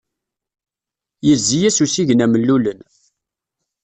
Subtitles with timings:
[1.27, 2.79] Yezzi-as usigna mellulen.